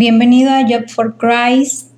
Bienvenido 0.00 0.50
a 0.50 0.62
Job 0.62 0.88
for 0.88 1.18
Christ. 1.18 1.90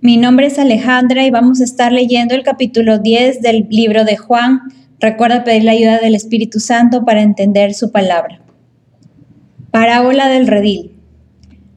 Mi 0.00 0.16
nombre 0.16 0.46
es 0.46 0.60
Alejandra 0.60 1.26
y 1.26 1.32
vamos 1.32 1.60
a 1.60 1.64
estar 1.64 1.90
leyendo 1.90 2.36
el 2.36 2.44
capítulo 2.44 3.00
10 3.00 3.42
del 3.42 3.66
libro 3.68 4.04
de 4.04 4.16
Juan. 4.16 4.60
Recuerda 5.00 5.42
pedir 5.42 5.64
la 5.64 5.72
ayuda 5.72 5.98
del 5.98 6.14
Espíritu 6.14 6.60
Santo 6.60 7.04
para 7.04 7.20
entender 7.20 7.74
su 7.74 7.90
palabra. 7.90 8.40
Parábola 9.72 10.28
del 10.28 10.46
redil. 10.46 10.92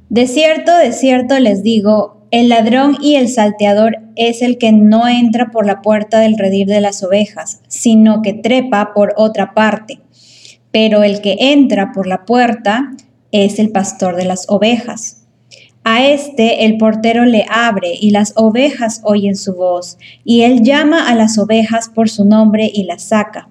De 0.09 0.27
cierto, 0.27 0.77
de 0.77 0.91
cierto 0.91 1.39
les 1.39 1.63
digo, 1.63 2.21
el 2.29 2.49
ladrón 2.49 2.95
y 3.01 3.15
el 3.15 3.29
salteador 3.29 3.97
es 4.15 4.43
el 4.43 4.59
que 4.59 4.71
no 4.71 5.07
entra 5.07 5.49
por 5.49 5.65
la 5.65 5.81
puerta 5.81 6.19
del 6.19 6.37
redil 6.37 6.67
de 6.67 6.81
las 6.81 7.01
ovejas, 7.01 7.61
sino 7.69 8.21
que 8.21 8.33
trepa 8.33 8.93
por 8.93 9.15
otra 9.17 9.55
parte. 9.55 9.99
Pero 10.69 11.01
el 11.01 11.21
que 11.21 11.37
entra 11.39 11.91
por 11.91 12.05
la 12.05 12.23
puerta 12.23 12.91
es 13.31 13.59
el 13.59 13.71
pastor 13.71 14.15
de 14.15 14.25
las 14.25 14.45
ovejas. 14.49 15.23
A 15.83 16.05
este 16.05 16.65
el 16.65 16.77
portero 16.77 17.25
le 17.25 17.45
abre 17.49 17.93
y 17.99 18.09
las 18.09 18.33
ovejas 18.35 19.01
oyen 19.03 19.37
su 19.37 19.55
voz, 19.55 19.97
y 20.25 20.41
él 20.41 20.61
llama 20.61 21.07
a 21.07 21.15
las 21.15 21.37
ovejas 21.37 21.89
por 21.89 22.09
su 22.09 22.25
nombre 22.25 22.69
y 22.73 22.83
las 22.83 23.03
saca. 23.03 23.49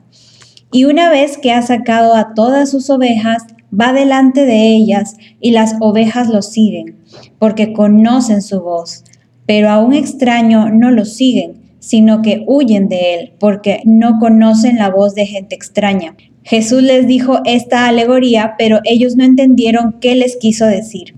Y 0.70 0.84
una 0.84 1.08
vez 1.08 1.38
que 1.38 1.52
ha 1.52 1.62
sacado 1.62 2.14
a 2.14 2.34
todas 2.34 2.70
sus 2.70 2.90
ovejas, 2.90 3.44
va 3.72 3.92
delante 3.92 4.44
de 4.44 4.68
ellas 4.74 5.16
y 5.40 5.52
las 5.52 5.76
ovejas 5.80 6.28
lo 6.28 6.42
siguen, 6.42 6.98
porque 7.38 7.72
conocen 7.72 8.42
su 8.42 8.60
voz. 8.60 9.04
Pero 9.46 9.70
a 9.70 9.80
un 9.80 9.94
extraño 9.94 10.70
no 10.70 10.90
lo 10.90 11.04
siguen, 11.04 11.65
sino 11.86 12.20
que 12.20 12.42
huyen 12.48 12.88
de 12.88 13.14
él, 13.14 13.32
porque 13.38 13.80
no 13.84 14.18
conocen 14.18 14.74
la 14.74 14.90
voz 14.90 15.14
de 15.14 15.24
gente 15.24 15.54
extraña. 15.54 16.16
Jesús 16.42 16.82
les 16.82 17.06
dijo 17.06 17.42
esta 17.44 17.86
alegoría, 17.86 18.56
pero 18.58 18.80
ellos 18.82 19.14
no 19.14 19.22
entendieron 19.22 20.00
qué 20.00 20.16
les 20.16 20.36
quiso 20.36 20.66
decir. 20.66 21.14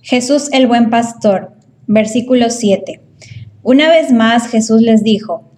Jesús 0.00 0.48
el 0.54 0.66
buen 0.66 0.88
pastor, 0.88 1.52
versículo 1.86 2.48
7. 2.48 3.02
Una 3.62 3.90
vez 3.90 4.10
más 4.10 4.48
Jesús 4.48 4.80
les 4.80 5.04
dijo, 5.04 5.50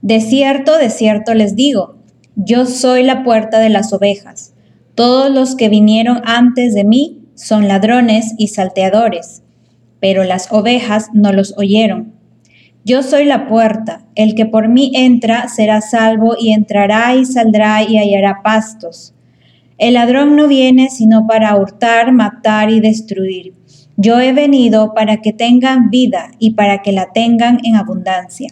De 0.00 0.20
cierto, 0.20 0.78
de 0.78 0.90
cierto 0.90 1.34
les 1.34 1.56
digo, 1.56 1.96
yo 2.36 2.66
soy 2.66 3.02
la 3.02 3.24
puerta 3.24 3.58
de 3.58 3.68
las 3.68 3.92
ovejas. 3.92 4.54
Todos 4.94 5.28
los 5.28 5.56
que 5.56 5.68
vinieron 5.68 6.22
antes 6.24 6.72
de 6.72 6.84
mí 6.84 7.24
son 7.34 7.66
ladrones 7.66 8.34
y 8.38 8.46
salteadores, 8.46 9.42
pero 9.98 10.22
las 10.22 10.52
ovejas 10.52 11.08
no 11.12 11.32
los 11.32 11.58
oyeron. 11.58 12.13
Yo 12.86 13.02
soy 13.02 13.24
la 13.24 13.48
puerta, 13.48 14.02
el 14.14 14.34
que 14.34 14.44
por 14.44 14.68
mí 14.68 14.92
entra 14.94 15.48
será 15.48 15.80
salvo 15.80 16.36
y 16.38 16.52
entrará 16.52 17.14
y 17.16 17.24
saldrá 17.24 17.82
y 17.82 17.96
hallará 17.96 18.42
pastos. 18.42 19.14
El 19.78 19.94
ladrón 19.94 20.36
no 20.36 20.48
viene 20.48 20.90
sino 20.90 21.26
para 21.26 21.56
hurtar, 21.56 22.12
matar 22.12 22.68
y 22.70 22.80
destruir. 22.80 23.54
Yo 23.96 24.20
he 24.20 24.34
venido 24.34 24.92
para 24.92 25.22
que 25.22 25.32
tengan 25.32 25.88
vida 25.88 26.32
y 26.38 26.50
para 26.50 26.82
que 26.82 26.92
la 26.92 27.10
tengan 27.14 27.58
en 27.64 27.76
abundancia. 27.76 28.50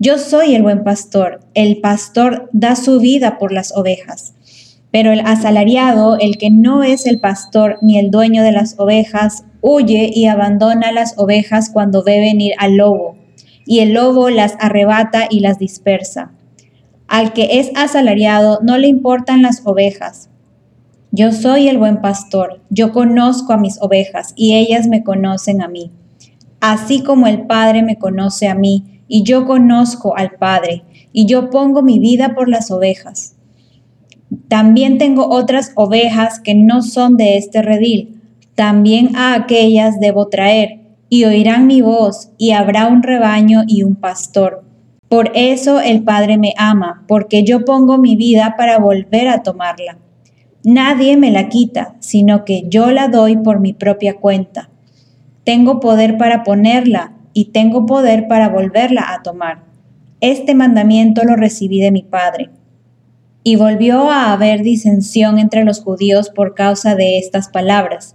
Yo 0.00 0.18
soy 0.18 0.56
el 0.56 0.64
buen 0.64 0.82
pastor, 0.82 1.38
el 1.54 1.76
pastor 1.76 2.50
da 2.52 2.74
su 2.74 2.98
vida 2.98 3.38
por 3.38 3.52
las 3.52 3.72
ovejas. 3.76 4.34
Pero 4.90 5.12
el 5.12 5.20
asalariado, 5.20 6.18
el 6.18 6.38
que 6.38 6.50
no 6.50 6.82
es 6.82 7.06
el 7.06 7.20
pastor 7.20 7.78
ni 7.82 7.98
el 7.98 8.10
dueño 8.10 8.42
de 8.42 8.50
las 8.50 8.74
ovejas, 8.80 9.44
huye 9.60 10.10
y 10.12 10.26
abandona 10.26 10.90
las 10.90 11.16
ovejas 11.18 11.70
cuando 11.70 12.02
ve 12.02 12.18
venir 12.18 12.54
al 12.58 12.74
lobo 12.76 13.09
y 13.70 13.78
el 13.78 13.92
lobo 13.92 14.30
las 14.30 14.56
arrebata 14.58 15.28
y 15.30 15.38
las 15.38 15.60
dispersa. 15.60 16.32
Al 17.06 17.32
que 17.32 17.60
es 17.60 17.70
asalariado 17.76 18.58
no 18.64 18.76
le 18.78 18.88
importan 18.88 19.42
las 19.42 19.64
ovejas. 19.64 20.28
Yo 21.12 21.30
soy 21.30 21.68
el 21.68 21.78
buen 21.78 22.00
pastor, 22.00 22.60
yo 22.68 22.90
conozco 22.90 23.52
a 23.52 23.58
mis 23.58 23.80
ovejas 23.80 24.32
y 24.34 24.56
ellas 24.56 24.88
me 24.88 25.04
conocen 25.04 25.62
a 25.62 25.68
mí. 25.68 25.92
Así 26.58 27.04
como 27.04 27.28
el 27.28 27.46
Padre 27.46 27.84
me 27.84 27.96
conoce 27.96 28.48
a 28.48 28.56
mí 28.56 29.02
y 29.06 29.22
yo 29.22 29.46
conozco 29.46 30.16
al 30.16 30.32
Padre, 30.32 30.82
y 31.12 31.26
yo 31.26 31.48
pongo 31.50 31.80
mi 31.82 32.00
vida 32.00 32.34
por 32.34 32.48
las 32.48 32.72
ovejas. 32.72 33.36
También 34.48 34.98
tengo 34.98 35.28
otras 35.28 35.70
ovejas 35.76 36.40
que 36.40 36.56
no 36.56 36.82
son 36.82 37.16
de 37.16 37.36
este 37.36 37.62
redil, 37.62 38.20
también 38.56 39.14
a 39.14 39.34
aquellas 39.34 40.00
debo 40.00 40.26
traer 40.26 40.79
y 41.10 41.24
oirán 41.24 41.66
mi 41.66 41.82
voz, 41.82 42.30
y 42.38 42.52
habrá 42.52 42.86
un 42.86 43.02
rebaño 43.02 43.64
y 43.66 43.82
un 43.82 43.96
pastor. 43.96 44.64
Por 45.10 45.32
eso 45.34 45.80
el 45.80 46.04
Padre 46.04 46.38
me 46.38 46.54
ama, 46.56 47.04
porque 47.08 47.42
yo 47.42 47.64
pongo 47.64 47.98
mi 47.98 48.14
vida 48.14 48.54
para 48.56 48.78
volver 48.78 49.26
a 49.28 49.42
tomarla. 49.42 49.98
Nadie 50.62 51.16
me 51.16 51.32
la 51.32 51.48
quita, 51.48 51.96
sino 51.98 52.44
que 52.44 52.62
yo 52.68 52.92
la 52.92 53.08
doy 53.08 53.36
por 53.36 53.58
mi 53.58 53.72
propia 53.72 54.14
cuenta. 54.14 54.70
Tengo 55.42 55.80
poder 55.80 56.16
para 56.16 56.44
ponerla 56.44 57.14
y 57.32 57.46
tengo 57.46 57.86
poder 57.86 58.28
para 58.28 58.48
volverla 58.48 59.12
a 59.12 59.22
tomar. 59.22 59.64
Este 60.20 60.54
mandamiento 60.54 61.24
lo 61.24 61.34
recibí 61.34 61.80
de 61.80 61.90
mi 61.90 62.02
Padre. 62.02 62.50
Y 63.42 63.56
volvió 63.56 64.10
a 64.10 64.32
haber 64.32 64.62
disensión 64.62 65.40
entre 65.40 65.64
los 65.64 65.82
judíos 65.82 66.30
por 66.30 66.54
causa 66.54 66.94
de 66.94 67.18
estas 67.18 67.48
palabras. 67.48 68.14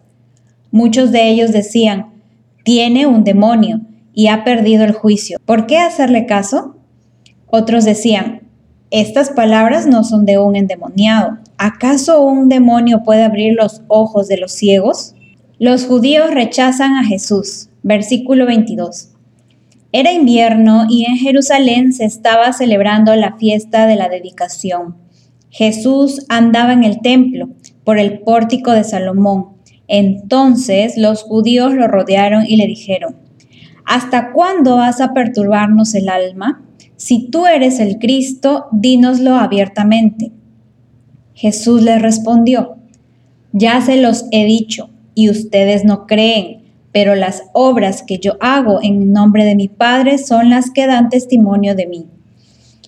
Muchos 0.72 1.12
de 1.12 1.28
ellos 1.28 1.52
decían, 1.52 2.15
tiene 2.66 3.06
un 3.06 3.24
demonio 3.24 3.82
y 4.12 4.28
ha 4.28 4.44
perdido 4.44 4.84
el 4.84 4.92
juicio. 4.92 5.38
¿Por 5.46 5.68
qué 5.68 5.78
hacerle 5.78 6.26
caso? 6.26 6.76
Otros 7.46 7.86
decían, 7.86 8.42
estas 8.90 9.30
palabras 9.30 9.86
no 9.86 10.04
son 10.04 10.26
de 10.26 10.40
un 10.40 10.56
endemoniado. 10.56 11.38
¿Acaso 11.60 12.22
un 12.24 12.50
demonio 12.50 13.04
puede 13.04 13.24
abrir 13.24 13.54
los 13.54 13.84
ojos 13.88 14.28
de 14.28 14.38
los 14.38 14.52
ciegos? 14.52 15.14
Los 15.60 15.86
judíos 15.86 16.32
rechazan 16.32 16.96
a 16.96 17.04
Jesús. 17.04 17.70
Versículo 17.84 18.48
22. 18.48 19.10
Era 19.92 20.12
invierno 20.12 20.88
y 20.90 21.06
en 21.06 21.18
Jerusalén 21.18 21.94
se 21.94 22.06
estaba 22.06 22.52
celebrando 22.52 23.16
la 23.16 23.38
fiesta 23.38 23.86
de 23.86 23.96
la 23.96 24.10
dedicación. 24.10 24.96
Jesús 25.52 26.26
andaba 26.30 26.74
en 26.74 26.84
el 26.84 27.02
templo, 27.02 27.50
por 27.84 28.00
el 28.00 28.20
pórtico 28.22 28.72
de 28.72 28.84
Salomón 28.84 29.55
entonces 29.88 30.98
los 30.98 31.24
judíos 31.24 31.74
lo 31.74 31.88
rodearon 31.88 32.46
y 32.48 32.58
le 32.58 32.68
dijeron, 32.68 33.16
¿Hasta 33.86 34.32
cuándo 34.32 34.78
vas 34.78 35.00
a 35.00 35.14
perturbarnos 35.14 35.94
el 35.94 36.10
alma? 36.10 36.64
Si 36.98 37.30
tú 37.30 37.46
eres 37.46 37.80
el 37.80 38.00
Cristo, 38.00 38.66
dínoslo 38.72 39.36
abiertamente. 39.36 40.32
Jesús 41.36 41.84
les 41.84 42.02
respondió, 42.02 42.78
Ya 43.52 43.82
se 43.82 43.98
los 43.98 44.26
he 44.32 44.46
dicho, 44.46 44.90
y 45.14 45.30
ustedes 45.30 45.86
no 45.86 46.08
creen, 46.08 46.64
pero 46.92 47.14
las 47.14 47.44
obras 47.54 48.04
que 48.04 48.18
yo 48.18 48.38
hago 48.40 48.80
en 48.82 49.12
nombre 49.12 49.46
de 49.46 49.56
mi 49.56 49.68
Padre 49.68 50.18
son 50.18 50.50
las 50.50 50.72
que 50.72 50.88
dan 50.88 51.10
testimonio 51.10 51.76
de 51.76 51.88
mí. 51.88 52.08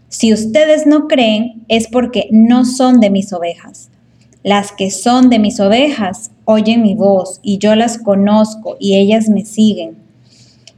Si 0.08 0.34
ustedes 0.34 0.88
no 0.88 1.08
creen, 1.08 1.66
es 1.68 1.88
porque 1.88 2.28
no 2.32 2.66
son 2.66 3.00
de 3.00 3.10
mis 3.10 3.34
ovejas. 3.34 3.92
Las 4.48 4.72
que 4.72 4.92
son 4.92 5.30
de 5.30 5.40
mis 5.40 5.60
ovejas 5.60 6.32
oyen 6.46 6.82
mi 6.82 6.96
voz, 6.96 7.42
y 7.44 7.58
yo 7.58 7.76
las 7.76 7.98
conozco, 7.98 8.78
y 8.80 8.96
ellas 8.96 9.28
me 9.28 9.44
siguen. 9.44 9.98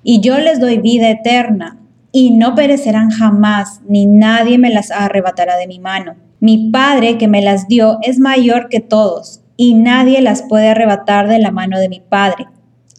Y 0.02 0.22
yo 0.22 0.40
les 0.40 0.60
doy 0.60 0.80
vida 0.80 1.08
eterna, 1.12 1.78
y 2.12 2.32
no 2.32 2.56
perecerán 2.56 3.12
jamás, 3.12 3.82
ni 3.88 4.08
nadie 4.08 4.58
me 4.58 4.72
las 4.72 4.90
arrebatará 4.90 5.56
de 5.56 5.68
mi 5.68 5.78
mano. 5.78 6.16
Mi 6.40 6.72
Padre 6.72 7.20
que 7.20 7.28
me 7.28 7.44
las 7.44 7.68
dio 7.68 8.00
es 8.02 8.18
mayor 8.18 8.70
que 8.70 8.80
todos, 8.80 9.42
y 9.56 9.76
nadie 9.76 10.20
las 10.22 10.42
puede 10.42 10.70
arrebatar 10.70 11.28
de 11.28 11.38
la 11.38 11.52
mano 11.52 11.78
de 11.78 11.90
mi 11.90 12.00
Padre. 12.00 12.48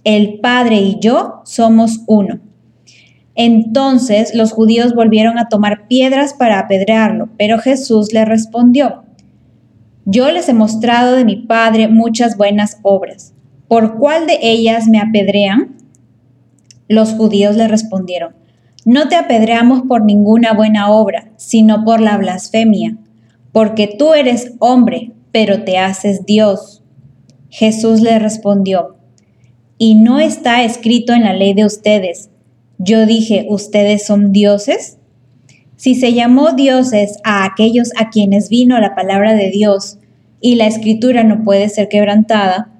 El 0.04 0.38
Padre 0.38 0.76
y 0.76 1.00
yo 1.00 1.41
somos 1.47 2.04
uno. 2.06 2.38
Entonces 3.34 4.36
los 4.36 4.53
judíos 4.53 4.94
volvieron 4.94 5.36
a 5.36 5.48
tomar 5.48 5.89
piedras 5.89 6.33
para 6.33 6.60
apedrearlo, 6.60 7.28
pero 7.36 7.59
Jesús 7.59 8.12
le 8.12 8.24
respondió, 8.24 9.03
yo 10.04 10.30
les 10.30 10.48
he 10.48 10.54
mostrado 10.54 11.16
de 11.16 11.24
mi 11.24 11.36
Padre 11.36 11.88
muchas 11.88 12.36
buenas 12.36 12.78
obras. 12.82 13.34
¿Por 13.68 13.98
cuál 13.98 14.26
de 14.26 14.38
ellas 14.42 14.88
me 14.88 14.98
apedrean? 14.98 15.76
Los 16.88 17.12
judíos 17.12 17.56
le 17.56 17.68
respondieron, 17.68 18.34
no 18.84 19.08
te 19.08 19.16
apedreamos 19.16 19.82
por 19.82 20.04
ninguna 20.04 20.54
buena 20.54 20.91
obra, 20.91 21.30
sino 21.36 21.84
por 21.84 22.00
la 22.00 22.16
blasfemia, 22.16 22.97
porque 23.52 23.86
tú 23.86 24.14
eres 24.14 24.54
hombre, 24.58 25.12
pero 25.32 25.64
te 25.64 25.78
haces 25.78 26.24
Dios. 26.24 26.82
Jesús 27.50 28.00
le 28.00 28.18
respondió, 28.18 28.96
¿y 29.76 29.96
no 29.96 30.18
está 30.18 30.64
escrito 30.64 31.12
en 31.12 31.24
la 31.24 31.34
ley 31.34 31.53
de 31.53 31.66
ustedes? 31.66 32.30
Yo 32.78 33.04
dije, 33.04 33.46
¿ustedes 33.50 34.06
son 34.06 34.32
dioses? 34.32 34.98
Si 35.80 35.94
se 35.94 36.12
llamó 36.12 36.53
dioses 36.53 37.16
a 37.24 37.47
aquellos 37.47 37.92
a 37.97 38.10
quienes 38.10 38.50
vino 38.50 38.78
la 38.78 38.94
palabra 38.94 39.32
de 39.32 39.48
Dios 39.48 39.97
y 40.38 40.56
la 40.56 40.66
escritura 40.66 41.24
no 41.24 41.42
puede 41.42 41.71
ser 41.71 41.88
quebrantada, 41.88 42.71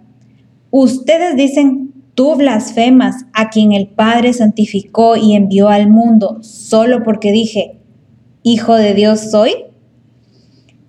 ustedes 0.71 1.35
dicen, 1.35 1.95
tú 2.15 2.35
blasfemas 2.35 3.25
a 3.33 3.49
quien 3.49 3.73
el 3.73 3.87
Padre 3.87 4.35
santificó 4.35 5.17
y 5.17 5.35
envió 5.35 5.71
al 5.71 5.89
mundo 5.89 6.43
solo 6.43 7.03
porque 7.03 7.33
dije, 7.33 7.79
Hijo 8.43 8.75
de 8.75 8.93
Dios 8.93 9.31
soy. 9.31 9.55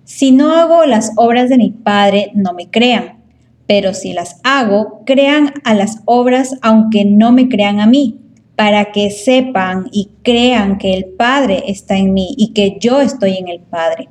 Si 0.04 0.32
no 0.32 0.54
hago 0.54 0.84
las 0.84 1.12
obras 1.16 1.48
de 1.48 1.56
mi 1.56 1.70
Padre, 1.70 2.30
no 2.34 2.52
me 2.52 2.68
crean, 2.68 3.22
Pero 3.66 3.94
si 3.94 4.12
las 4.12 4.38
hago, 4.44 5.00
crean 5.06 5.54
a 5.64 5.72
las 5.72 6.00
obras 6.04 6.58
aunque 6.60 7.06
no 7.06 7.32
me 7.32 7.48
crean 7.48 7.80
a 7.80 7.86
mí, 7.86 8.18
para 8.62 8.92
que 8.92 9.10
sepan 9.10 9.88
y 9.90 10.10
crean 10.22 10.78
que 10.78 10.94
el 10.94 11.06
Padre 11.06 11.64
está 11.66 11.96
en 11.96 12.14
mí 12.14 12.32
y 12.38 12.52
que 12.52 12.76
yo 12.78 13.00
estoy 13.00 13.36
en 13.36 13.48
el 13.48 13.58
Padre. 13.58 14.08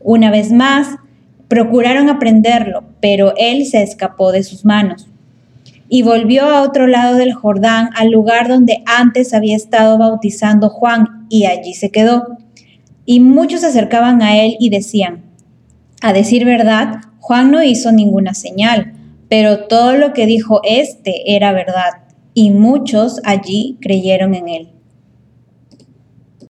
Una 0.00 0.30
vez 0.30 0.50
más, 0.50 0.96
procuraron 1.48 2.08
aprenderlo, 2.08 2.84
pero 3.00 3.34
él 3.36 3.66
se 3.66 3.82
escapó 3.82 4.32
de 4.32 4.42
sus 4.42 4.64
manos 4.64 5.06
y 5.86 6.00
volvió 6.00 6.44
a 6.44 6.62
otro 6.62 6.86
lado 6.86 7.16
del 7.16 7.34
Jordán, 7.34 7.90
al 7.94 8.10
lugar 8.10 8.48
donde 8.48 8.82
antes 8.86 9.34
había 9.34 9.56
estado 9.56 9.98
bautizando 9.98 10.70
Juan, 10.70 11.26
y 11.28 11.44
allí 11.44 11.74
se 11.74 11.90
quedó. 11.90 12.38
Y 13.04 13.20
muchos 13.20 13.60
se 13.60 13.66
acercaban 13.66 14.22
a 14.22 14.38
él 14.38 14.56
y 14.58 14.70
decían, 14.70 15.24
a 16.00 16.14
decir 16.14 16.46
verdad, 16.46 17.02
Juan 17.20 17.50
no 17.50 17.62
hizo 17.62 17.92
ninguna 17.92 18.32
señal, 18.32 18.94
pero 19.28 19.66
todo 19.66 19.94
lo 19.94 20.14
que 20.14 20.24
dijo 20.24 20.62
éste 20.64 21.36
era 21.36 21.52
verdad, 21.52 22.07
y 22.40 22.52
muchos 22.52 23.20
allí 23.24 23.78
creyeron 23.80 24.32
en 24.32 24.48
él. 24.48 24.77